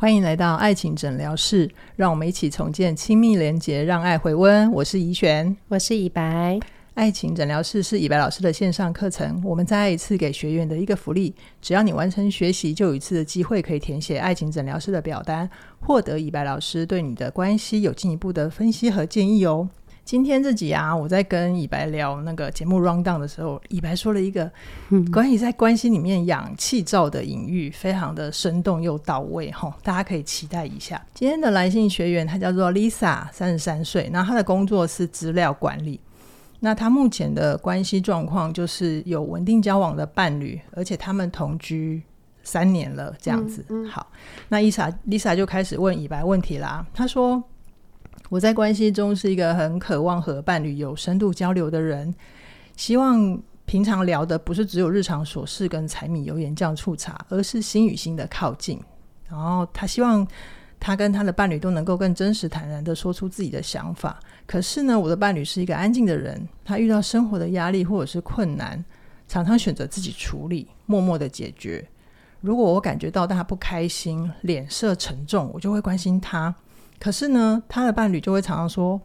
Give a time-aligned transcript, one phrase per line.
[0.00, 4.70] 欢迎来到爱情诊疗室，让我们一起重建亲密连结，让爱回温。
[4.70, 6.56] 我是怡璇，我是以白。
[6.94, 15.50] 爱情诊疗室是以白老师的线上课程，我们再爱一次给学员的一个福利，只要你完成学习，就有一次的机会可以填写爱情诊疗室的表单，
[15.80, 19.68] 获得以白老师对你的关系有进一步的分析和建议哦。
[20.08, 24.50] 今天这集啊，我在跟以白聊那个节目 rundown 的时候，以白说了一个
[25.12, 30.98] 关于在关系里面氧气罩的隐喻，非常的生动又到位哈，大家可以期待一下。
[31.12, 36.00] 今天的来信学员他叫做 Lisa，三十三岁，那他的工作是资料管理，
[36.60, 42.02] 那他目前的关系状况就是有稳定交往的伴侣，而且他们同居
[42.42, 43.62] 三年了，这样子。
[43.68, 44.10] 嗯嗯、好，
[44.48, 47.44] 那 Lisa Lisa 就开始问以白问题啦，他说。
[48.28, 52.14] 我在关系中是一个很渴望和伴侣有深度交流的人，
[52.76, 58.78] 希望平常聊的不是只有日常琐事跟柴米油盐酱醋茶，而是心与心的靠近。
[59.28, 60.26] 然后他希望
[60.78, 64.18] 他跟他的伴侣都能够更真实坦然的说出自己的想法。
[64.46, 68.82] 可是呢，我的伴侣是一个安静的人，他遇到生活的压力或者是困难，
[69.26, 71.86] 常常选择自己处理，默默的解决。
[72.40, 76.54] 如果我感觉到他不开心，脸色沉重，我就会关心他。
[76.98, 79.00] 可是呢，他的伴侣就会常常说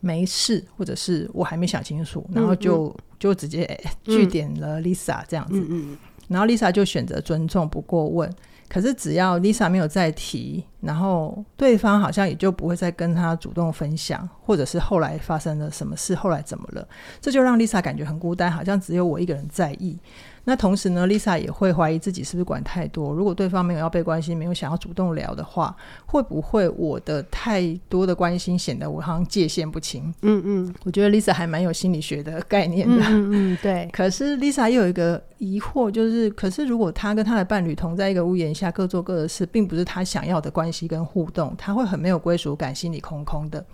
[0.00, 8.32] 没事，或者是我还没想清楚，然后就、嗯嗯、就直接句点了 Lisa 这样子，嗯嗯、然后 Lisa 就选择尊重不过问。
[8.68, 16.88] 可是只要 Lisa 没有再提，然后对方好像也就不会再跟他主动分享，或者是后来发生了什么事，后来怎么了，
[17.20, 19.98] 这就让 Lisa 感觉很孤单，好像只有我一个人在意。
[20.44, 23.12] 那同时呢，Lisa 也会怀疑自己是不是管太多。
[23.12, 30.12] 如果对方没有要被关心，没有想要主动聊的话，会不会我的太多的关心显得我好像界限不清？
[30.22, 33.02] 嗯嗯，我觉得 Lisa 还蛮有心理学的概念的。
[33.08, 33.88] 嗯嗯，对。
[33.92, 43.64] 可是 Lisa 又有一个疑惑，就是，可是如果她跟她的伴侣同在一个屋檐下，各做各的事，并不是她想要的关系跟互动，她会很没有归属感，心里空空的。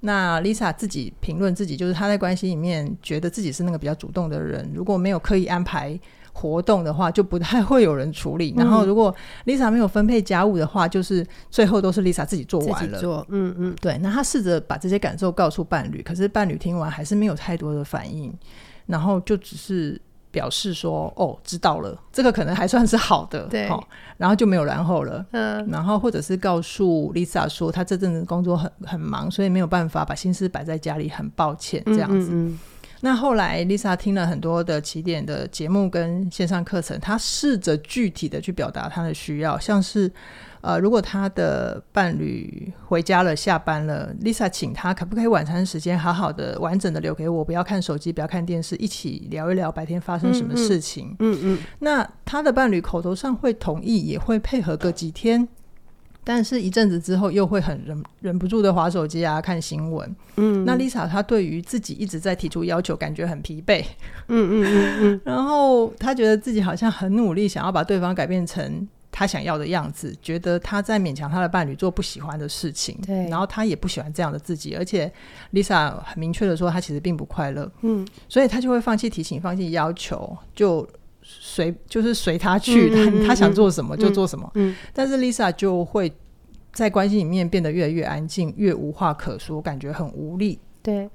[0.00, 5.98] 那 Lisa 自己评论自己，就是她在关系里面觉得自己是那个比较主动的人，如果没有刻意安排
[6.32, 8.54] 活动的话，就不太会有人处理。
[8.56, 9.14] 嗯、然后如果
[9.46, 12.98] Lisa 没有分配家务的话，就是最后都是 Lisa 自己做完了。
[12.98, 13.98] 做，嗯嗯，对。
[13.98, 18.32] 那她试着把这些感受告诉伴侣，可是伴侣听完还是没有太多的反应，
[18.86, 20.00] 然后就只是。
[20.30, 32.28] 表示说哦，知道了，这个可能还算是好的，对，好，然后就没有然后了，嗯，然后或者是告诉 Lisa 说，她这阵子工作很很忙，所以没有办法把心思摆在家里，很抱歉这样子。
[32.30, 32.58] 嗯嗯嗯。
[33.00, 40.10] 那后来 Lisa 听了很多的起点的节目跟线上课程，她试着具体的去表达她的需要，像是。
[40.60, 51.14] 呃，如果她的伴侣回家了、下班了，Lisa 请他可不可以晚餐时间好好的、完整的留给我，不要看手机，不要看电视，一起聊一聊白天发生什么事情。
[51.20, 51.38] 嗯嗯。
[51.40, 55.46] 嗯嗯，那他的伴侣口头上会同意，也会配合个几天，
[56.28, 60.14] 但是一阵子之后又会很忍忍不住的划手机啊、看新闻。
[60.36, 60.62] 嗯。
[60.66, 63.82] 那 Lisa 她对于自己一直在提出要求，感觉很疲惫。
[64.26, 65.20] 嗯嗯嗯嗯。
[65.24, 68.86] 然后她觉得自己好像很努力，想要把对方改变成。
[69.10, 75.10] 她想要的样子，觉得她在勉强她的伴侣做不喜欢的事情，对，然后她也不喜欢这样的自己，而且
[75.52, 80.86] Lisa 很明确的说，她其实并不快乐，嗯，所以她就会放弃提醒，放弃要求，就
[81.28, 86.10] 随就是随他去，嗯、他他想做什么就做什么，嗯，嗯，但是 Lisa 就会
[86.72, 91.08] 在关系里面变得越来越安静，越无话可说，感觉很无力，对。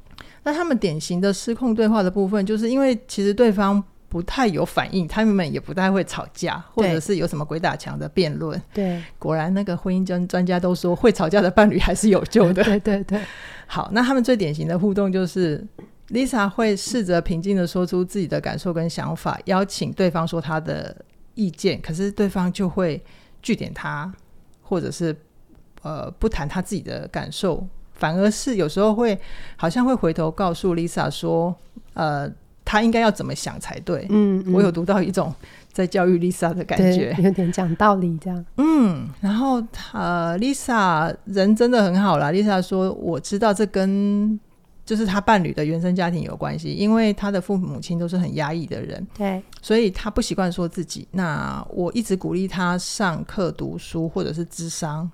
[0.43, 3.83] 那他们典型的失控对话的部分，就是因为其实对方。
[4.13, 8.61] 不太有反应，他们也不太会吵架，或者是有什么鬼打墙的辩论。
[8.71, 12.63] 对，果然那个婚姻专专家都说，会吵架的伴侣还是有救的。
[12.63, 13.19] 对对对。
[13.65, 15.65] 好，那他们最典型的互动就是
[16.13, 20.95] ，Lisa 会试着平静的说出自己的感受跟想法，邀请对方说他的
[21.33, 23.03] 意见，可是对方就会
[23.41, 24.13] 据点他，
[24.61, 25.15] 或者是
[25.81, 29.19] 呃不谈他自己的感受，反而是有时候会
[29.57, 31.55] 好像会回头告诉 Lisa 说，
[31.95, 32.31] 呃。
[32.65, 34.07] 他应该要怎么想才对？
[34.09, 35.31] 嗯，嗯，我有读到一种
[35.73, 38.45] 在教育 Lisa 的感觉，有点讲道理这样。
[38.55, 39.61] 嗯，然后
[39.91, 42.31] 呃，Lisa 人真的很好啦。
[42.31, 44.39] Lisa 说：“我知道这跟
[44.85, 51.07] 就是他伴侣的原生家庭有关系，因为他的父母亲都是很压抑的人，对，所以他不习惯说自己。
[51.11, 55.09] 那我一直鼓励他上课读书或者是智商。”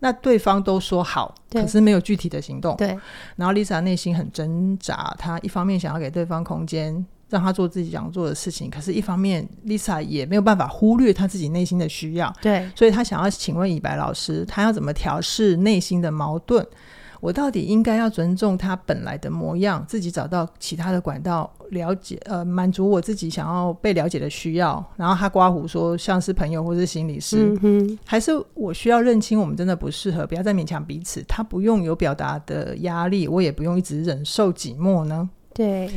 [0.00, 2.76] 那对方都说好，可是没有具体的行动。
[2.76, 2.88] 对，
[3.36, 12.30] 然后 Lisa 内心很挣扎，她一方面想要给对方空间，让他做自己想做的事情，可是一方面 Lisa 也没有办法忽略她自己内心的需要。
[12.42, 16.66] 对，所以她想要请问以白老师，她要怎么调试内心的矛盾？
[17.24, 24.84] 我到底应该要尊重他本来的模样，自己找到其他的管道了解，呃，满足我自己想要被了解的需要。
[24.94, 31.24] 然后他刮胡说像是朋友或是心理师，嗯，还是我需要认清我们真的不适合，不要再勉强彼此。
[31.26, 35.30] 他不用有表达的压力，我也不用一直忍受寂寞呢。
[35.54, 35.90] 对，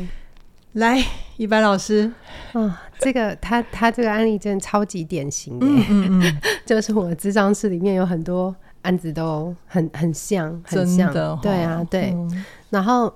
[0.71, 1.03] 来，
[1.35, 2.09] 一般老师，
[2.53, 8.55] 啊，这个他他这个案例真的超级典型的，嗯嗯嗯， 就是我的智商室里面有很多。
[8.87, 12.11] 案子都很很像，很像，对啊，对。
[12.11, 13.13] 嗯、然后，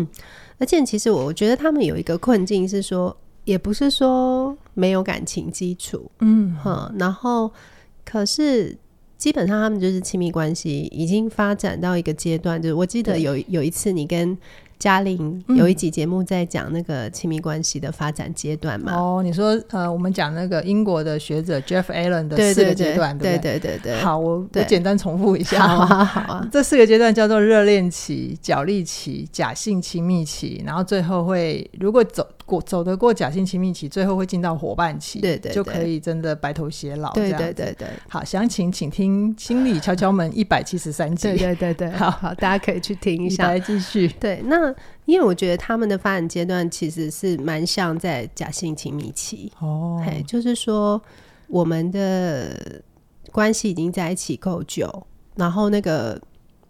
[0.58, 3.14] 而且其实我觉得他们有一个困境是说，
[3.44, 6.90] 也不是说没有感情基础，嗯哈。
[6.98, 7.52] 然后，
[8.06, 8.74] 可是
[9.18, 14.36] 基本上他们就是亲密关系已经发展到一个阶段，就是我记得有有一次你跟。
[14.82, 18.92] 嘉玲有一集节目在讲那个亲密关系的发展阶段嘛？
[18.92, 23.94] 哦，你说呃，我们讲那个英国的学者 Jeff Allen 的四个阶段，对对对对。
[24.00, 25.64] 好，我我简单重复一下。
[25.68, 26.48] 好啊，好啊。
[26.50, 37.12] 这四个阶段叫做热恋期、角力期、假性亲密期，然后最后会如果走过走得过假性亲密期，最后会进到伙伴期，对对，就可以真的白头偕老。
[37.12, 37.88] 对对对对。
[38.08, 41.28] 好，详情请听《心理敲敲门》一百七十三集。
[41.28, 41.90] 对对对对。
[41.90, 43.48] 好好，大家可以去听一下。
[43.48, 44.08] 来继续。
[44.20, 44.74] 对，那。
[45.04, 51.02] 因为我觉得他们的发展阶段其实是蛮像在假性亲密期哦，嘿，就是说
[51.48, 52.80] 我们的
[53.32, 55.04] 关系已经在一起够久，
[55.34, 56.16] 然后那个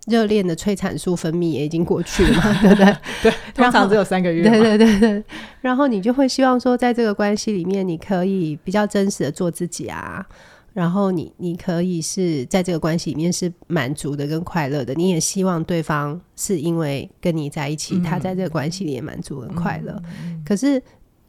[0.06, 2.96] 热恋的催产素分泌也已经过去了嘛，对不对？
[3.22, 4.42] 对， 通常只有三个月。
[4.42, 5.24] 对对对对，
[5.60, 10.26] 然后你就会希望说，在这个关系里面，你可以比较真实的做自己啊。
[10.72, 20.02] 然后你你可以是在这个关系里面是满足的跟快乐的，你也希望对方是因为跟你在一起，嗯、他在这个关系里也满足跟快乐。
[20.46, 20.82] 可是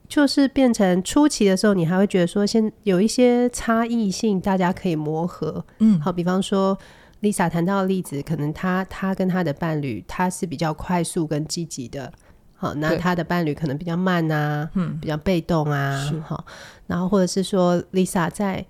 [0.07, 5.65] 就是变成初期的时候，你还会觉得说，先有一些差异性，大家可以磨合。
[5.79, 6.77] 嗯，好，比方说
[7.23, 12.11] Lisa 谈到的例子，可能他他跟他的伴侣他是比较快速跟积极的，
[12.55, 16.45] 好，那他的伴侣可能比较慢啊，嗯，比较被动啊，好，
[16.85, 18.65] 然后或者是说 Lisa 在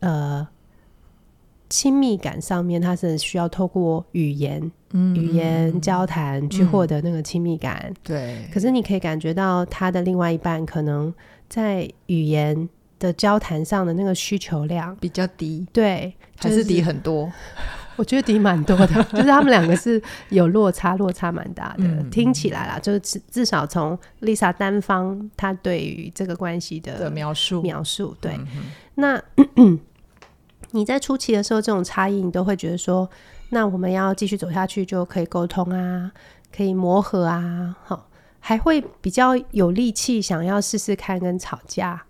[0.00, 0.48] 呃，
[1.68, 7.84] 亲密感上面，他是需要透过语言、嗯、语言交谈去获得那个亲密感。
[7.86, 8.48] 嗯、对。
[8.50, 11.12] 可是你可以感觉到他的另外一半可能
[11.50, 12.66] 在语言
[12.98, 15.66] 的交谈上的那个需求量比较低。
[15.70, 17.30] 对，还是低很多。
[18.00, 21.84] 我觉得底蛮多的， 就是他们两个是有落差，落差蛮大的。
[21.84, 28.40] 嗯、听起来啦，就是至至少从 Lisa 单方他对于这个关系的，的描述描述，对，
[28.94, 29.22] 那。
[30.72, 33.10] 你在初期的时候，这种差异你都会觉得说，
[33.48, 36.12] 那我们要继续走下去就可以沟通啊，
[36.56, 38.08] 可以磨合啊，好，
[38.38, 42.00] 还会比较有力气想要试试看跟吵架。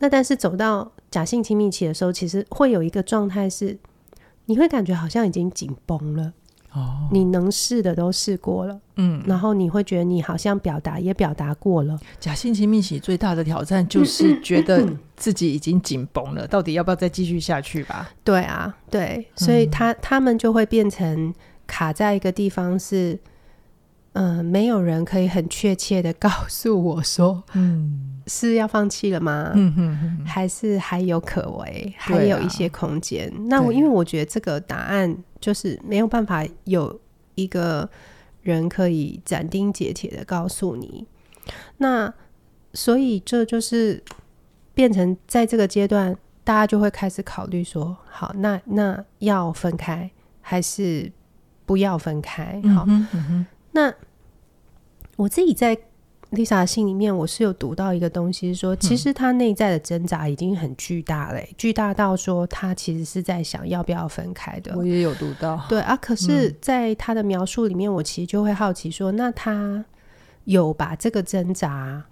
[0.00, 3.78] 那但是走到假性亲密期的时候，其实会有一个状态是，
[4.48, 6.32] 你会感觉好像已经紧绷了。
[6.72, 11.98] 哦，你能试的都试过了，嗯，然后你会觉得你好像表达也表达过了。
[12.20, 14.86] 假性亲密期最大的挑战就是觉得
[15.16, 18.10] 自己已经紧绷了，到底要不要再继续下去吧？
[18.24, 21.32] 对啊，对，所以他他们就会变成
[21.66, 23.18] 卡在一个地方是。
[24.12, 29.52] 嗯、呃，没有人可以很确切的告诉我说，嗯，是要放弃了吗？
[29.54, 33.32] 嗯哼哼，还是还有可为，啊、还有一些空间？
[33.46, 37.00] 那我因为我觉得这个答案就是没有办法有
[37.34, 37.88] 一个
[38.42, 41.06] 人可以斩钉截铁的告诉你。
[41.76, 42.12] 那
[42.74, 44.02] 所以这就是
[44.74, 51.12] 变成在这个阶段，大家就会开始考虑说，好，那那要分开还是
[51.64, 52.60] 不要分开？
[52.74, 52.86] 好。
[53.72, 53.92] 那
[55.18, 55.76] 我自己在
[56.30, 64.76] Lisa 的信里面，我是有读到一个东西，说其实他内在的挣扎已经很巨大了，巨大到说他其实是在想要不要分开的。
[64.76, 65.96] 我也有读到，对啊。
[65.96, 69.84] 可是，在他的描述里面，我其实就会好奇说，那他
[70.44, 72.04] 有把这个挣扎，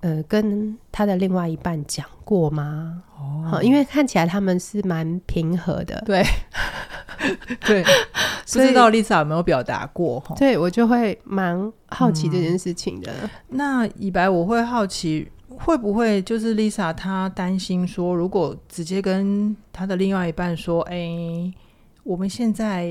[0.00, 3.02] 呃，跟他的另外一半讲过吗？
[3.18, 6.24] 哦，因为看起来他们是蛮平和的，对。
[7.66, 10.24] 对，不知道 Lisa 有没有表达过？
[10.38, 13.12] 对，我就会蛮好奇这件事情的。
[13.22, 21.54] 嗯、那以白，我会好奇，会不会就是 Lisa 她担心说，如果直接跟她的另外一半说：“哎、欸，
[22.04, 22.86] 我们现在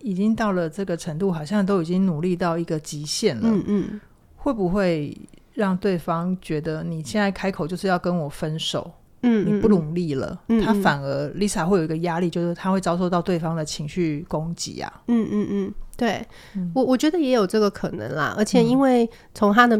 [0.00, 4.00] 已经到了这个程度，好像都已经努力到一个极限了。”嗯嗯，
[4.34, 5.16] 会不会
[5.58, 8.88] 让对方觉得你现在开口就是要跟我分手？
[9.22, 15.02] 嗯，你不努力了，嗯、他反而 Lisa 会有一个压力，就是他会遭受到对方的情绪攻击啊。
[15.08, 16.24] 嗯嗯嗯，对、
[16.54, 18.32] 嗯、我我觉得也有这个可能啦。
[18.38, 19.76] 而且因为从他的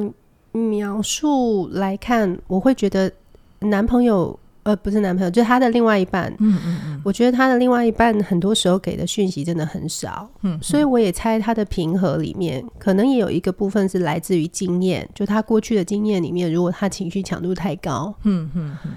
[0.50, 3.12] 描述来看，我会觉得
[3.61, 4.37] 男朋友
[4.69, 18.93] 呃不是男朋友，就是他的另外一半，嗯嗯嗯，嗯，我觉得他的另外一半很多时候给的讯息真的很少，嗯，所以我也猜他的平和里面可能也有一个部分是来自于经验，就他过去的经验里面，如果他情绪强度太高，嗯嗯嗯。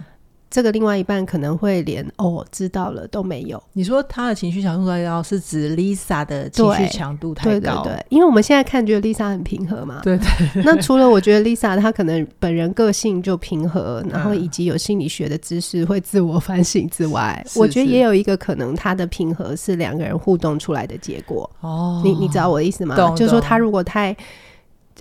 [0.52, 3.62] 这个另外一半可能会连哦知道了都没有。
[3.74, 7.52] 你说他的情绪强度太高，是指 Lisa 的情绪强度太高？
[7.52, 10.02] 对对对对，因为我们现在看觉得 Lisa 很平和嘛。
[10.04, 10.62] 对对，对。
[10.68, 21.50] 那除了我觉得 Lisa 她可能本人个性就平和，然后以及有心理学的知识会自我反省之外，我觉得也有一个可能，她的平和是两个人互动出来的结果。
[21.62, 22.96] 哦，你你知道我的意思吗？
[23.16, 24.16] 就是说他如果太。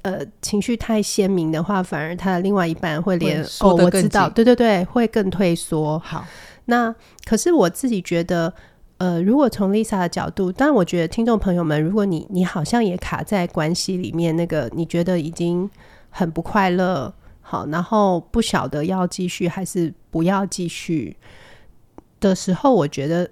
[0.03, 5.99] 呃，情绪太鲜明的话，反而他的另外一半会连会哦，我知道，对对对，会更退缩。
[5.99, 6.25] 好，
[6.67, 6.95] 那
[7.27, 8.53] 可是我自己觉得，
[8.99, 15.69] 呃，如果从 Lisa 的角度，当然我觉得听众朋友们，如果你你好像也卡在关系里面，那个你觉得已经
[16.09, 21.17] 很不快乐，好，然后不晓得要继续还是不要继续
[22.21, 23.29] 的时候，我觉得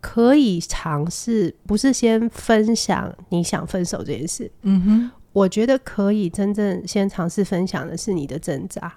[0.00, 5.10] 可以尝试，不是先分享你想分手这件事，嗯哼。
[5.38, 8.92] 我觉得可以真正先尝试分享的是你的挣扎。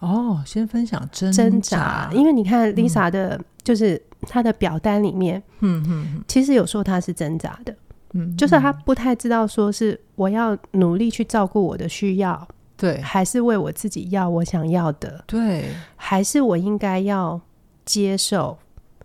[0.00, 7.72] 哦，先分享挣挣扎，因为你看 Lisa 的，嗯、就是她的表单里面，嗯嗯，其实有说她是挣扎的，
[8.14, 17.40] 嗯，就是她不太知道说是我要努力去照顾我的需要，对，还是为我自己要我想要的，对，还是我应该要
[17.84, 18.58] 接受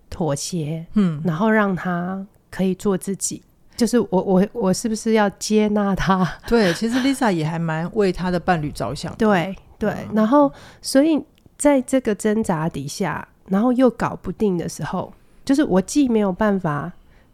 [0.10, 3.44] 妥协，嗯，然后让他可以做自己。
[3.78, 6.28] 就是我我我是不是要接纳他？
[6.48, 9.18] 对，其实 Lisa 也还蛮为他的伴侣着想的。
[9.18, 11.24] 对对，然后所以
[11.56, 15.14] 在这个挣扎底下，然后又搞不定的时候，
[15.46, 16.92] 就是我既没有办法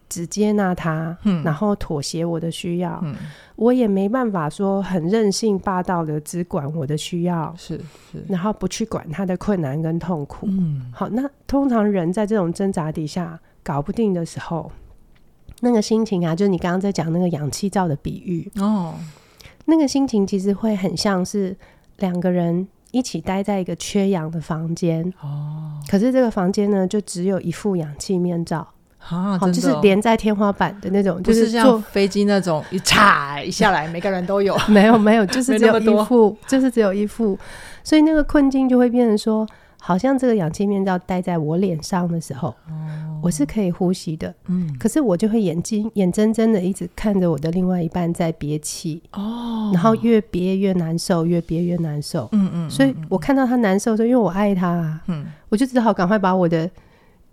[0.09, 3.15] 只接纳他，嗯，然后妥协我的需要，嗯，
[3.55, 7.79] 我也没办法说很任性霸道的只管我的需要，是
[8.11, 10.45] 是，然后不去管他的困难跟痛苦。
[10.49, 14.69] 嗯，好，那通常人在这种挣扎底下搞不定的时候。
[15.63, 18.51] 那个心情啊，就是你刚刚在讲那个氧气罩的比喻。
[18.57, 18.93] 哦，
[19.65, 21.55] 那个心情其实会很像是
[21.99, 25.11] 两个人一起待在一个缺氧的房间。
[25.21, 28.67] 哦，可是这个房间呢，就只有一副氧气面罩。
[29.41, 37.37] 就是连在天花板的那种，就是像飞机那种一插一下来， 每个人都有，没有没有，就是只有一副，就是只有一副，
[37.83, 39.47] 所以那个困境就会变成说。
[39.85, 56.69] 好像这个氧气面罩戴在我脸上的时候，哦，我是可以呼吸的，嗯，可是我就会眼睛眼睁睁的一直看着我的另外一半在憋气，哦，然后越憋越难受，越憋越难受，嗯嗯，所以我看到他难受的时候，因为我爱他啊，嗯，我就只好赶快把我的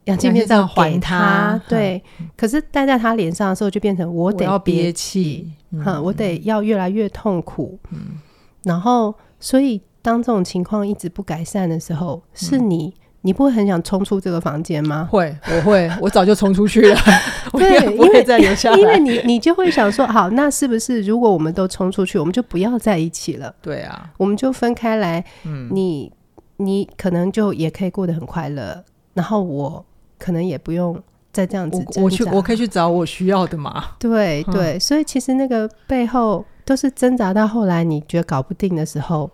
[0.05, 2.03] 氧气面罩还他，对，
[2.37, 5.51] 可是戴在他脸上的时候，就变成我得憋气，
[5.85, 8.21] 哈，我得要越来越痛苦，嗯，
[8.63, 9.81] 然后所以。
[10.03, 15.07] 当这种情况一直不改善的时候，是你，嗯、你不会很想冲出这个房间吗？
[15.11, 16.99] 会，我会，我早就冲出去了。
[17.53, 18.79] 对，因为再留下来。
[18.79, 23.55] 因为你，你就会想说，好，那是不是如果我们都冲出去，我们就不要在一起了？
[23.61, 25.23] 对啊，我们就分开来。
[25.45, 26.11] 嗯，你，
[26.57, 29.85] 你可能就也可以过得很快乐，然后我
[30.19, 30.99] 可能也不用
[31.31, 32.05] 再这样子我。
[32.05, 33.85] 我去，我可以去找我需要的嘛？
[33.99, 39.31] 对对，嗯、所以其实那个背后都是挣扎到后来，你觉得搞不定的时候。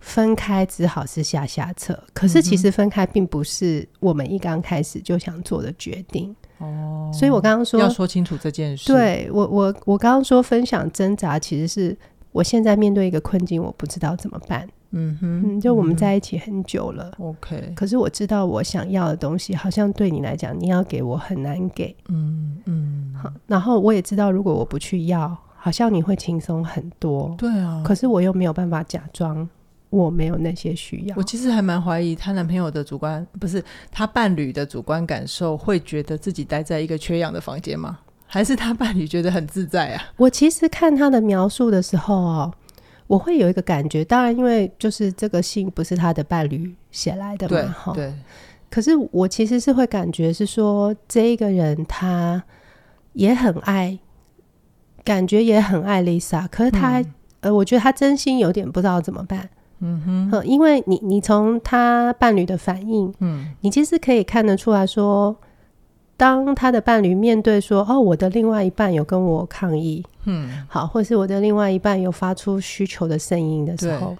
[0.00, 7.10] 分开只好是下下策，可是其实分开并不是我们一刚开始就想做的决定哦。
[7.12, 8.90] 所以我刚刚说要说清楚这件事。
[8.90, 11.96] 对，我我我刚刚说分享挣扎，其实是
[12.32, 14.66] 我现在面对一个困境，我不知道怎么办。
[14.92, 17.74] 嗯哼，嗯，就我们在一起很久了，OK、嗯。
[17.76, 21.94] 可是我知道我想要的东西，好像对你来讲，你要给我很难给。
[22.08, 23.14] 嗯嗯。
[23.16, 27.32] 好，然后我也知道，如果我不去要，好像你会轻松很多。
[27.38, 27.80] 对啊。
[27.84, 29.48] 可是我又没有办法假装。
[29.90, 31.14] 我没有那些需要。
[31.16, 37.98] 我其实还蛮怀疑她男朋友的主观，不是她伴侣的主观感受，会觉得自己待在一个缺氧的房间吗？
[38.26, 40.02] 还是她伴侣觉得很自在啊？
[40.16, 42.54] 我其实看她的描述的时候哦，
[43.08, 44.04] 我会有一个感觉。
[44.04, 47.92] 当然，因为就是这个信不是她的伴侣写来的嘛，哈。
[47.92, 48.14] 对。
[48.70, 52.40] 可是我其实是会感觉是说，这一个人他
[53.14, 53.98] 也很爱，
[55.02, 59.50] 感觉也很爱 Lisa，可是他、嗯、呃，我觉得他真心有点不知道怎么办。
[59.80, 65.34] 嗯哼，因为你你从他伴侣的反应，嗯，你其实可以看得出来说，
[66.16, 74.14] 当他的伴侣面对说，哦，我的另外一半有跟我抗议，嗯，好，或是我的另外一半有发出需求的声音的时候，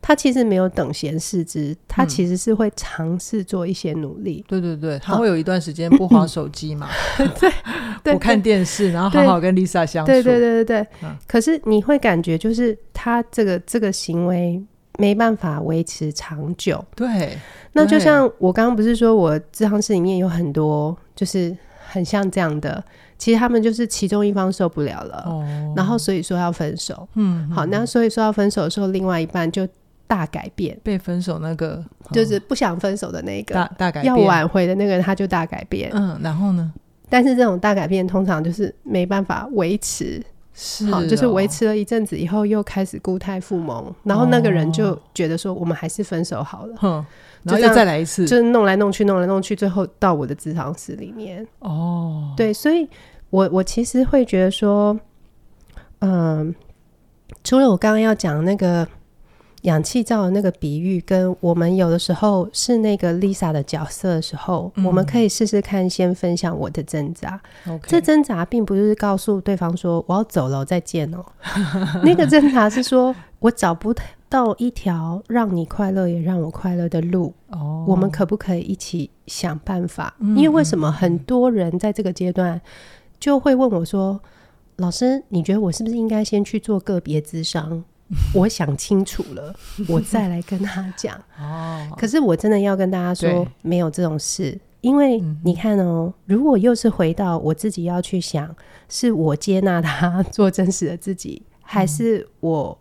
[0.00, 4.42] 他其实没有等闲视之，他其实是会尝试做一些努力。
[4.48, 6.88] 对对对，他会有一段时间不滑手机嘛，
[7.38, 7.52] 对，
[8.14, 10.10] 不看电视，然后好好跟 Lisa 相处。
[10.10, 10.86] 对对对对对。
[11.26, 14.64] 可是你会感觉就是他这个这个行为。
[14.98, 16.84] 没办法维持长久。
[16.94, 17.38] 对，
[17.72, 21.56] 那就像我刚刚不是说我咨商室里面有很多，就是
[21.88, 22.82] 很像这样的，
[23.16, 27.08] 其实他们就是其中一方受不了了，哦、然后所以说要分手。
[27.14, 29.66] 嗯，好，那所以说要分手的时候，另外一半就
[30.08, 35.90] 大改变，被分手那个、哦、就是不想分手的那个大大改变，要挽回的那个人他就大改变。
[35.94, 36.72] 嗯，然后呢？
[37.08, 40.22] 但是这种大改变通常就是没办法维持。
[40.60, 47.06] 是、哦，好，就是维持了一阵子以后，又开始固态复萌，然后那个人就觉得说，我们还是分手好了，哦、
[47.44, 51.46] 然后又再来一次，就是弄来弄去，弄来弄去，最后到我的职场室里面。
[51.60, 52.88] 哦，对，所以
[53.30, 54.98] 我我其实会觉得说，
[56.00, 56.54] 嗯、呃，
[57.44, 58.86] 除了我刚刚要讲那个。
[59.68, 67.38] 氧气罩的那个比喻，跟我们有的时候是那个 Lisa 的角色的时候，嗯、我们可以试试看，先分享我的挣扎。
[67.86, 71.22] 这挣扎并不是告诉对方说我要走了，再见哦。
[72.02, 73.94] 那个挣扎是说我找不
[74.28, 77.34] 到一条让你快乐也让我快乐的路。
[77.48, 80.14] 哦，我们可不可以一起想办法？
[80.20, 82.60] 嗯、因为为什么很多人在这个阶段
[83.20, 84.20] 就会问我说
[84.76, 87.84] ：“老师，你觉得我是不是应该先去做个别咨商？”
[88.34, 89.54] 我想清楚了，
[89.88, 91.16] 我再来跟他讲。
[91.38, 98.54] 哦，可是我真的要跟大家说，没有这种事，因为你看哦，如果又是回到我自己要去想，
[98.88, 102.78] 是我接纳他做真实的自己，还是我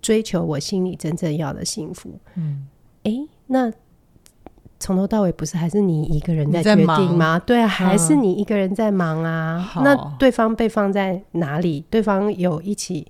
[0.00, 2.18] 追求我心里真正要的幸福？
[2.36, 2.66] 嗯，
[3.04, 3.72] 诶，那
[4.78, 7.38] 从头到尾不是还是你一个人在决定吗？
[7.38, 9.72] 对啊，还是你一个人在忙啊？
[9.82, 11.84] 那对方被放在哪里？
[11.88, 13.06] 对方有一起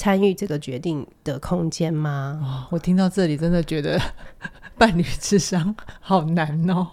[0.00, 2.40] 参与这个决定的空间吗？
[2.42, 4.00] 哦，我听到这里真的觉得
[4.78, 6.86] 伴侣智商好难哦。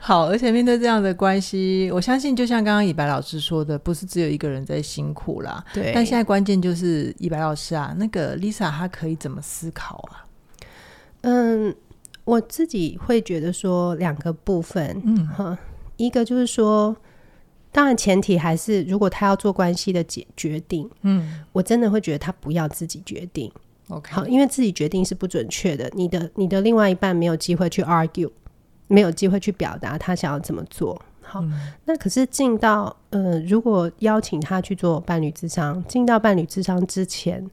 [0.00, 5.62] 好，而且面对这样的关系，我相信就像刚刚以白老师说的，不是只有一个人在辛苦啦。
[5.74, 5.92] 对。
[5.94, 10.24] 但现在关键就是以白老师啊，那个 Lisa 她可以怎么思考啊？
[11.20, 11.74] 嗯，
[12.24, 15.58] 我自己会觉得说两个部分，嗯哈，
[15.98, 16.96] 一个就是说。
[17.72, 23.48] 当然，前提还是如果他要做关系的决决定，嗯，我真的会觉得他不要自己决定
[23.88, 25.88] ，OK，好，因为自己决定是不准确的。
[25.94, 28.28] 你的你的另外一半没有机会去 argue，
[28.88, 31.00] 没有机会去表达他想要怎么做。
[31.22, 37.48] 好，嗯、那可是进到呃，如果邀请他去做伴侣智商，进到伴侣智商之前，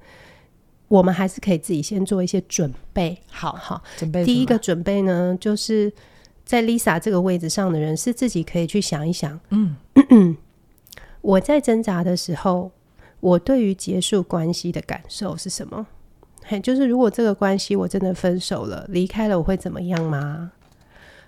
[0.88, 3.15] 我们还是可以自己先做一些准备。
[3.30, 5.94] 好好，准备第一个准备呢，就是。
[6.48, 9.76] 在 Lisa 这个位置上的人是自己可以去想一想，嗯，
[11.20, 12.72] 我在挣扎的时候，
[13.20, 15.86] 我对于结束关系的感受是什么？
[16.46, 20.54] 嘿，就是如果这个关系我真的分手了，离开了，我会怎么样吗？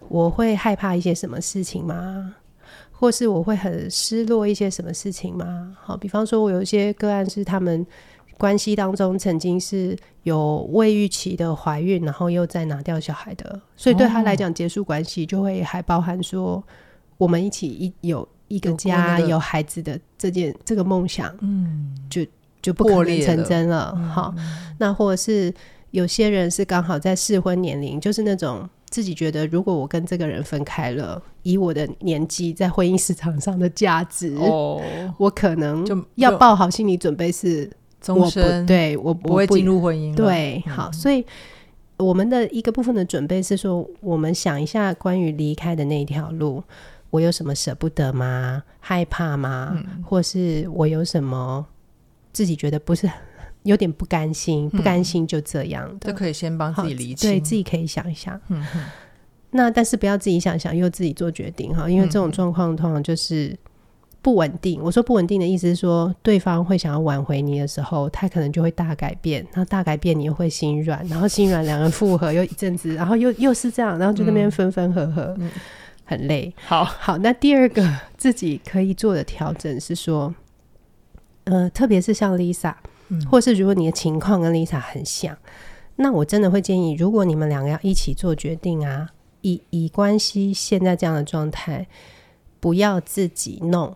[0.07, 2.35] 我会害怕一些什么事情吗？
[2.91, 5.75] 或是我会很失落一些什么事情吗？
[5.81, 7.85] 好，比方说，我有一些个案是他们。
[8.39, 16.63] 关系当中曾经是有未预期的怀孕，然后又再拿掉小孩的，所以对他来讲，结束关系就会还包含说
[17.17, 22.25] 我们一起一有一个家、那个、有孩子的这件这个梦想，嗯，就
[22.61, 23.93] 就不可能成真了。
[24.09, 24.33] 好，
[24.77, 25.53] 那或者是
[25.91, 34.81] 有些人是刚好在适婚年龄，就是那种自己觉得如果我跟这个人分开了，以我的年纪在婚姻市场上的价值，哦，
[35.17, 37.69] 我可能就要抱好心理准备是。
[38.01, 40.15] 终身对我不会进入婚姻。
[40.15, 41.25] 对，嗯、好，所以
[41.97, 46.63] 我们的一个部分的准备是说，我们想一下关于离开的那一条路，
[47.09, 48.63] 我有什么舍不得吗？
[48.79, 49.73] 害怕吗？
[49.75, 51.65] 嗯、或是我有什么
[52.31, 53.09] 自己觉得不是
[53.63, 54.69] 有点不甘心？
[54.69, 58.39] 不甘心就这样的，就可以先帮自己理清，对自己可以想一想。
[58.47, 58.65] 嗯，
[59.51, 63.57] 那但是不要自己想想又自己做决定哈，因为这种状况通常就是。
[64.21, 75.49] 不稳定，我说不稳定的意思是说，对方会想要挽回你的时候，他可能就会大改变，然后大改变你又会心软，然后心软两人复合又一阵子，然后又又是这样，然后就那边分分合合，嗯、
[76.03, 76.53] 很累。
[76.65, 80.35] 好好，那第二个自己可以做的调整是说，
[81.45, 82.73] 呃，特别是像 Lisa，、
[83.07, 85.37] 嗯、或是如果你的情况跟 Lisa 很像，
[85.95, 89.07] 那我真的会建议，如果你们两个要一起做决定啊，
[89.41, 91.87] 以以关系现在这样的状态，
[92.59, 93.95] 不要自己弄。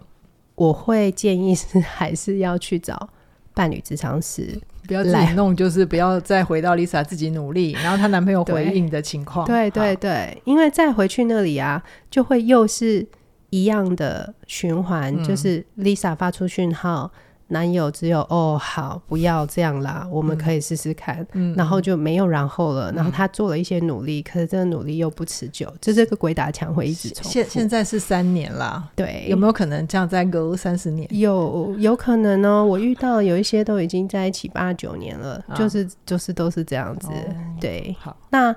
[0.56, 3.10] 我会建议是还是要去找
[3.54, 9.46] 伴侣智商师，不要自己弄，就是不要再回到 Lisa 自己努力，然后她男朋友回应的情况。
[9.46, 13.08] 对对对，因为再回去那里啊，就会又是
[13.50, 17.12] 一样的循环，嗯、就是 Lisa 发出讯号，
[17.54, 22.92] 男友只有哦好，不要这样啦，我们可以试试看，嗯，然后就没有然后了。
[22.92, 27.30] 然后他做了一些努力，可是这个努力又不持久，就这个鬼打墙会一直重复。
[27.30, 31.08] 现现在是三年啦，对，有没有可能这样再隔三十年？
[31.18, 37.08] 有有可能哦，我遇到有一些都已经在一起八九年了，啊、就是就是都是这样子。
[37.08, 38.54] 哦、对，好，那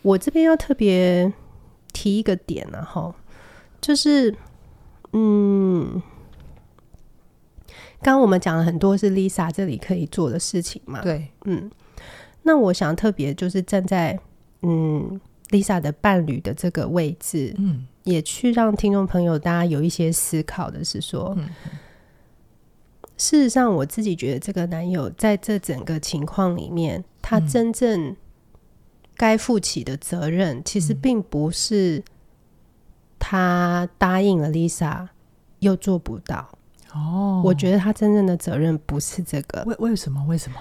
[0.00, 1.30] 我这边要特别
[1.92, 3.14] 提一个点啊，哈，
[3.80, 4.34] 就是
[5.12, 6.00] 嗯。
[8.06, 11.02] 刚刚我们讲了很多是 Lisa 这里可以做的事情嘛？
[11.02, 11.68] 对，嗯，
[12.44, 14.16] 那我想特别就是站在
[14.62, 21.48] 嗯 Lisa 的伴侣的这个位置，嗯，也去让听众朋友大家有一些思考的是说，嗯，
[23.16, 28.14] 事实上我自己觉得这个男友在这整个情况里面，他真正
[29.16, 32.04] 该负起的责任，其实并不是
[33.18, 35.08] 他答应了 Lisa
[35.58, 36.55] 又做不到。
[36.96, 39.62] 哦，我觉得他真正的责任不是这个。
[39.66, 40.24] 为为什么？
[40.26, 40.56] 为什么？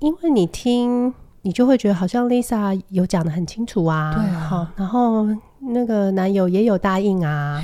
[0.00, 4.40] 因为你听，你就会觉得好像 Lisa 有讲的很清楚啊，对啊。
[4.40, 5.26] 好，然后
[5.60, 7.62] 那个男友也有答应啊，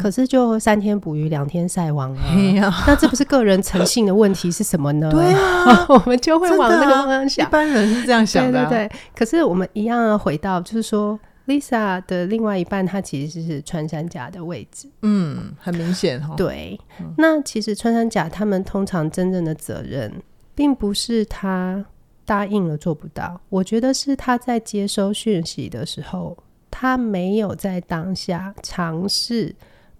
[0.00, 5.10] 可是就三天捕鱼两天晒网啊，哎呀，那这不是个人诚信的问题是什么呢？
[5.10, 7.46] 对啊， 我们就会往那个方向想。
[7.46, 8.98] 一般人是这样想的，对对对。
[9.16, 11.18] 可是我们一样要回到，就是说。
[11.46, 16.34] Lisa 的另外一半，他其实是穿山甲的位置，嗯，很明显哈。
[16.36, 20.12] 对，嗯、那其实穿山甲他们通常真正的责任，
[20.54, 21.84] 并不是他
[22.24, 26.36] 答应了做不到，我觉得是他在接收讯息的时候，
[26.70, 29.52] 他没有在当下尝试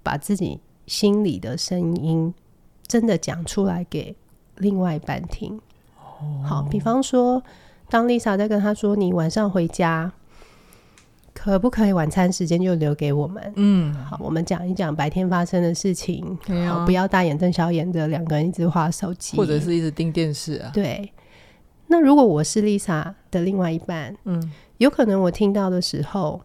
[0.05, 2.33] 把自己心里的声音
[2.87, 4.14] 真的讲出来给
[4.59, 5.61] 另外一半听。
[5.96, 7.42] 哦、好，比方说，
[7.88, 10.12] 当 Lisa 在跟他说：“你晚上回家。”
[11.42, 13.53] 可不可以晚餐时间就留给我们？
[13.57, 16.38] 嗯，好，我们讲一讲白天发生的事情。
[16.68, 20.70] 好，不要大眼瞪小眼的两个人一直划手机，或者是一直盯电视啊。
[20.74, 21.11] 对。
[21.87, 26.42] 那如果我是 Lisa 的另外一半，嗯，有可能我听到的时候，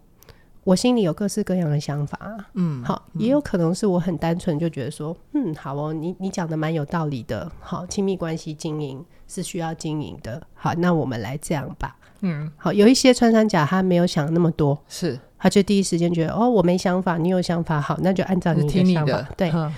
[0.64, 2.18] 我心里有各式各样的想法。
[2.54, 7.52] 嗯，好，也有可能是我很单纯就觉得说，嗯，好哦，你你讲的蛮有道理的。
[7.60, 10.42] 好，亲密关系经营是需要经营的。
[10.54, 11.98] 好，那我们来这样吧。
[12.22, 19.28] 嗯，好，有一些穿山甲他没有想那么多，是，他就第一时间觉得哦，我没想法，你有想法，好，那就按照你的想法。
[19.38, 19.50] 对。
[19.52, 19.72] 呵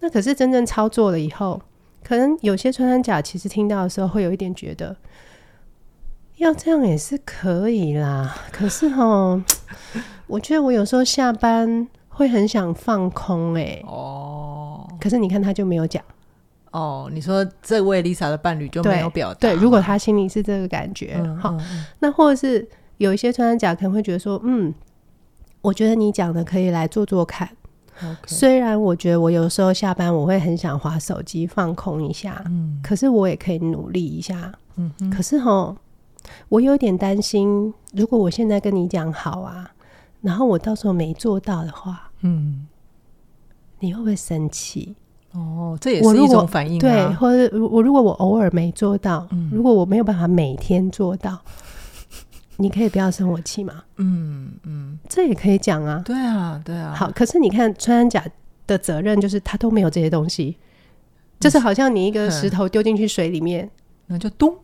[0.00, 1.60] 那可是真正操作了以后，
[2.02, 4.94] 可能有些穿山甲其实听到的时候会有一点觉得，
[6.36, 8.36] 要这样也是可以啦。
[8.52, 9.42] 可是哦，
[10.26, 16.04] 我觉得我有时候下班会很想放空，欸，哎，哦，可是你看他就没有讲。
[16.74, 19.38] 哦，你说这位 Lisa 的伴侣就没有表达？
[19.38, 24.74] 对，如果他心里是这个感觉，好、嗯，嗯嗯、那或者是有一些穿山甲可能会觉得说，嗯，
[25.60, 27.48] 我觉得你讲的可以来做做看。
[28.26, 35.76] 虽然我觉得我有时候下班我会很想划手机放空一下，嗯，可是我也可以努力一下，嗯，可是哈，
[36.48, 39.70] 我有点担心，如果我现在跟你讲好啊，
[40.22, 42.66] 然后我到时候没做到的话，嗯，
[43.78, 44.96] 你会不会生气？
[45.34, 46.80] 哦，这也是一种反应啊。
[46.80, 51.38] 对，或者我如果我偶尔没做到，嗯，如果我没有办法每天做到，
[52.56, 53.82] 你可以不要生我气嘛？
[53.96, 56.00] 嗯嗯，这也可以讲啊。
[56.04, 56.94] 对啊，对啊。
[56.94, 58.24] 好，可是你看穿山甲
[58.66, 60.56] 的责任就是他都没有这些东西，
[61.40, 63.68] 就是好像你一个石头丢进去水里面，
[64.06, 64.54] 那就咚，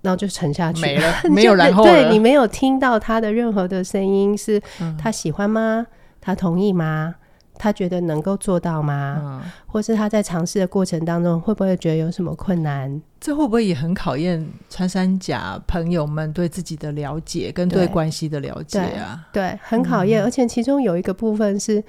[0.00, 1.84] 然后就沉下去没了，没有然后。
[1.84, 4.58] 对，你没有听到他的任何的声音，是
[4.98, 5.86] 他喜欢吗？
[6.20, 7.14] 他同意吗？
[7.56, 9.20] 他觉得能够做到吗？
[9.22, 13.00] 嗯，或是他在尝试的过程当中，会不会觉得有什么困难？
[13.20, 19.26] 这会不会也很考验穿山甲朋友们对自己的了解跟对关系的了解啊？
[19.32, 20.22] 对，对，很考验。
[20.22, 21.82] 嗯，而且其中有一个部分是，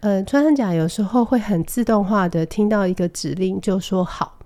[0.00, 4.38] 呃，穿山甲有时候会很自动化的听到一个指令就说好。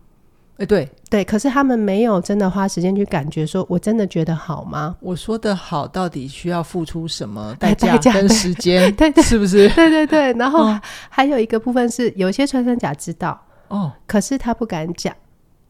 [0.59, 4.97] 哎，欸、对对，可是他们没有真的花时间去感觉，说我真的觉得好吗？
[5.01, 8.91] 我说的好，到底需要付出什么代价跟时间？
[8.97, 9.69] 对，对，是不是？
[9.71, 10.33] 对对对。
[10.33, 10.75] 然后
[11.11, 13.39] 还有一个部分是，有些穿山甲知道
[13.69, 15.15] 哦，可是他不敢讲，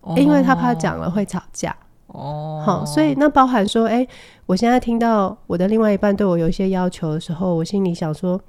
[0.03, 1.75] 哦、因为他怕讲了会吵架。
[2.07, 4.07] 哦，好，所以那包含说，哎，
[4.46, 8.40] 我现在听到我的另外一半对我有一些要求的时候，我心里想说，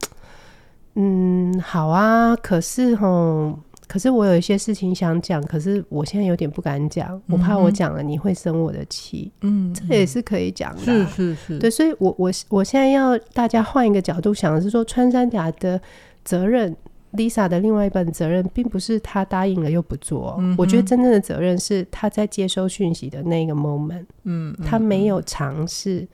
[0.93, 3.57] 嗯，好啊，可是吼。
[3.87, 9.31] 可是我有一些事情想讲，可是我现在有点不敢讲，嗯、我怕我讲了你会生我的气。
[9.41, 10.81] 嗯，这也是可以讲的。
[10.81, 15.79] 是是是，对，所以我我我现在要大家换一个角度想的是说，穿山甲的
[16.25, 16.75] 责任
[17.13, 20.35] ，Lisa 的另外一半责任，并不是他答应了又不做。
[20.39, 26.05] 嗯、我觉得真正的责任是他在接收讯息的那个 moment，嗯，他没有尝试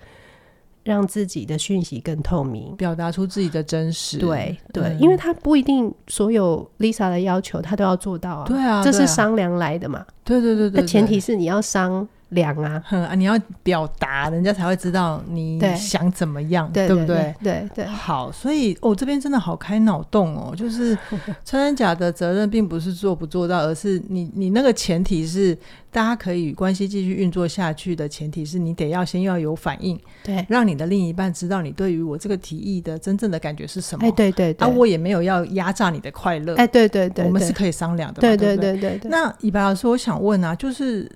[0.83, 4.17] 让自己的讯息更透明，表达出自己的真实。
[4.17, 8.45] 对对，嗯、因为他不一定所有 Lisa 的要求他都要做到啊。
[8.45, 10.05] 对啊，这是商量来的嘛。
[10.23, 17.33] 对对对对，那前提是你要商量啊，哼 啊，你要表达，人家才会知道你想怎么样，对，对不对？
[17.41, 17.85] 对对，对。
[17.85, 20.97] 好，所以我、哦、这边真的好开脑洞哦， 就是
[21.45, 25.57] 穿山甲的责任并不是做不做到，而是你你那个前提是
[25.91, 34.05] 大家可以关系继续运作下去的前提是你得要先要有反应，对，让你的另一半知道你对于我这个提议的真正的感觉是什么。
[34.05, 36.55] 哎，对对对，啊，我也没有要压榨你的快乐。
[36.55, 38.21] 哎，对对对，我们是可以商量的嘛。
[38.21, 39.11] 对对对对对对。
[39.11, 41.09] 那以白老师，我想问啊，就是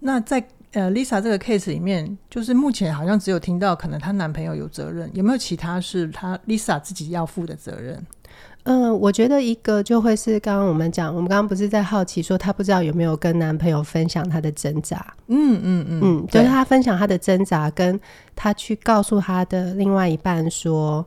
[0.00, 0.42] 那在。
[0.72, 8.04] 呃，Lisa 这个 case 里面，就是目前好像只有听到可能她男朋友有责任，有没有其他是她 Lisa 自己要负的责任？
[8.64, 15.14] 嗯、呃，我觉得一个就会是刚刚我们讲，我们刚刚不是在好奇说她不知道有没有跟男朋友分享她的挣扎？
[15.26, 18.00] 嗯嗯嗯嗯，就是她分享她的挣扎，跟
[18.34, 21.06] 她去告诉她的另外一半说。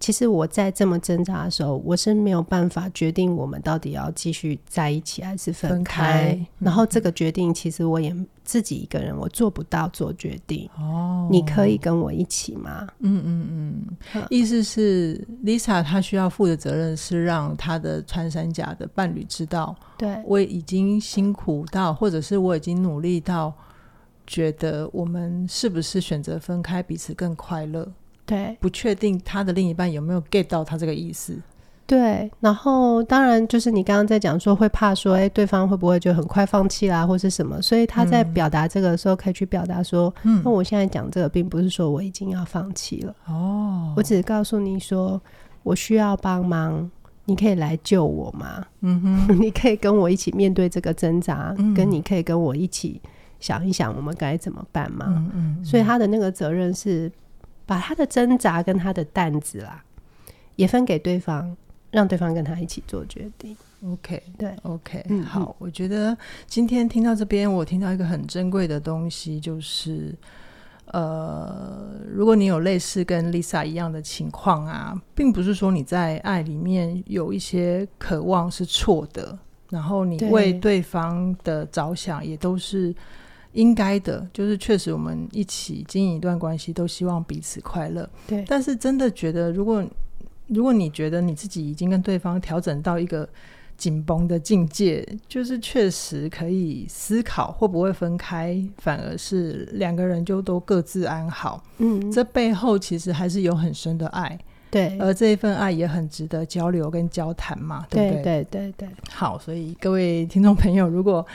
[0.00, 5.74] 其实我在这么挣扎的时候，我是没有办法决定我们到底要继续在一起还是分开。
[5.74, 10.68] 分开嗯、然后这个决定，其实我也自己一个人我做不到做决定。
[10.78, 12.88] 哦，你可以跟我一起吗？
[13.00, 14.26] 嗯嗯嗯。
[14.30, 23.52] 意思是 Lisa 她需要负的责任是让她的穿山甲的伴侣知道，对，我已经辛苦到，或者是我已经努力到，
[24.26, 27.86] 觉得我们是不是选择分开，彼此更快乐。
[28.30, 31.36] 对，不确定他的另一半有没有 get 到他这个意思。
[31.86, 37.60] 对，然后当然就是你刚刚在讲说会怕说，哎，对方会不会就很快放弃啦，或是什么？
[37.60, 43.12] 所以他在表达这个的时候，可以去表达说，嗯，那我现在讲这个，并不是说我已经要放弃了。
[43.26, 45.20] 哦，我只是告诉你说，
[45.64, 46.88] 我需要帮忙，
[47.24, 48.64] 你可以来救我吗？
[48.82, 53.00] 嗯哼， 你可以跟我一起面对这个挣扎，嗯，跟你可以跟我一起
[53.40, 55.06] 想一想，我们该怎么办吗？
[55.08, 57.10] 嗯嗯，嗯，所以他的那个责任是。
[57.70, 59.80] 把他的挣扎跟他的担子啦，
[60.56, 61.56] 也分给对方，
[61.92, 63.56] 让对方跟他一起做决定。
[63.86, 65.54] OK，对，OK，嗯，好。
[65.60, 70.12] 我觉得今天听到这边，我听到一个很珍贵的东西，就是
[70.86, 82.92] 呃，如果你有类似跟 Lisa 一样的情况啊，并不是说你在爱里面有一些渴望是错的，然后你为对方的着想也都是。
[83.52, 88.08] 应该的，就是确实我们一起经营一段关系，都希望彼此快乐。
[88.26, 89.84] 对，但是真的觉得，如果
[90.46, 93.28] 如果你觉得你自己已经跟对方调整到一个
[93.76, 101.64] 紧绷的境界，就是确实可以思考会不会分开，反而是两个人就都各自安好。
[101.78, 104.38] 嗯，这背后其实还是有很深的爱。
[104.70, 108.22] 对，而这一份爱也很值得交流跟交谈嘛，对不对？
[108.22, 108.88] 对对对对。
[109.10, 111.26] 好，所以各位听众朋友，如果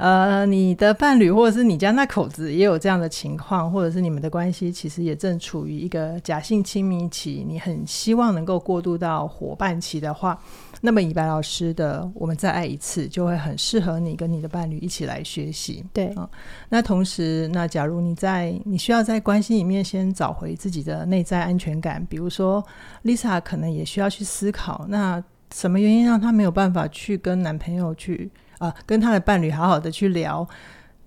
[0.00, 10.40] 呃，你的伴侣或者是你家那口子也有这样的情况，或者是你们的关系其实也正处于一个假性亲密期，你很希望能够过渡到伙伴期的话，
[10.80, 15.84] 那么以白老师的《我们再爱一次》就会很适合你跟你的伴侣一起来学习。
[15.92, 16.26] 对啊，
[16.70, 22.64] 那同时，那假如你在你需要在关系里面先找回自己的内在安全感，比如说
[23.04, 28.30] Lisa 可能也需要去思考，那什么原因让她没有办法去跟男朋友去。
[28.60, 30.46] 啊、呃，跟他的伴侣好好的去聊。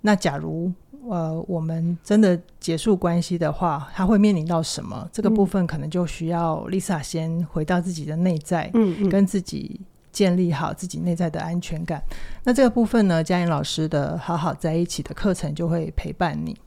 [0.02, 0.70] 那假如
[1.10, 5.08] 呃，我们真的结束关系的话，他会面临到什么？
[5.12, 9.80] 这个部分可能就需要 Lisa 先回到自己的内在，嗯，嗯，跟自己
[10.12, 12.02] 建立好自己内在的安全感。
[12.44, 16.58] 那这个部分呢，嘉颖老师的好好在一起的课程就会陪伴你。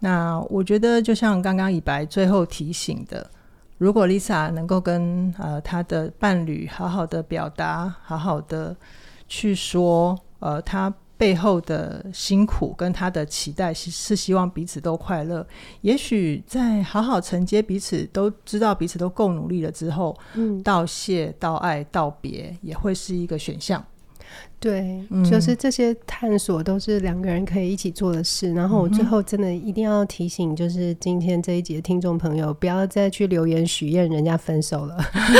[0.00, 3.28] 那我觉得，就像刚刚以白最后提醒的，
[3.78, 8.76] 如果 Lisa 能够跟呃他的伴侣好好的表达，好好的
[9.26, 10.18] 去说。
[10.44, 15.46] 呃，他背后的辛苦跟他的期待是是希望彼此都快乐。
[15.80, 23.82] 也许在好好承接彼此都知道彼此都够努力了之后，嗯，道谢、道爱、道别也会是一个选项。
[24.64, 24.98] 对，
[25.30, 28.48] 就是这些探索都是两个人可以一起做的事。
[28.48, 34.96] 嗯、然后我最后真的一定要提醒，就是今天这一集的听众朋友，不要再去留言许愿人家分手了，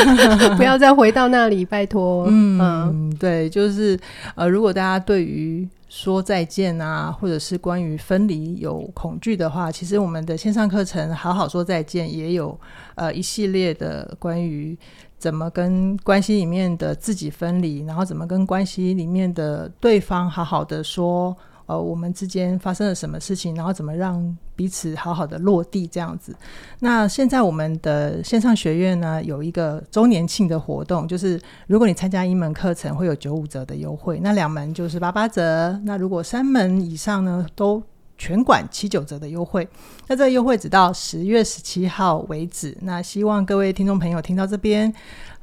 [0.58, 2.26] 不要再回到那里，拜托。
[2.28, 3.98] 嗯，嗯对，就是
[4.34, 12.60] 呃，如果大家对于说再见啊，或者是关于分离有恐惧的话，其实我们的线上课程《好好说再见》也有
[12.94, 14.76] 呃一系列的关于。
[15.18, 21.34] 怎么跟关系里面的自己分离，然后怎么跟关系里面的对方好好的说，
[21.66, 26.36] 呃，我们之间发生了什么事情，然后怎么让彼此好好的落地这样子。
[26.80, 35.80] 那现在我们的线上学院呢，有一个周年庆的活动，就是如果你参加一门课程，会有九五折的优惠，那两门就是八八折。
[35.84, 37.82] 那如果三门以上呢，都
[38.16, 39.66] 全馆七九折的优惠。
[40.06, 42.76] 那这个优惠只到十月十七号为止。
[42.82, 44.92] 那希望各位听众朋友听到这边，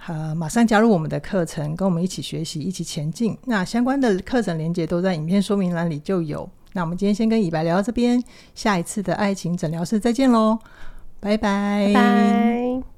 [0.08, 3.38] 呃，马上加入我们的课程，跟我们一起学习，一起前进。
[3.46, 6.50] 那相关的课程连接都在影片说明栏里就有。
[6.74, 8.24] 那我们今天先跟以白聊到这边，
[8.56, 10.60] 下一次的爱情诊疗室再见喽，
[11.20, 11.36] 拜。
[11.38, 12.91] 拜拜。